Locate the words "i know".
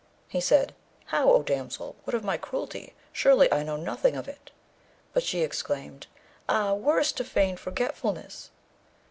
3.53-3.75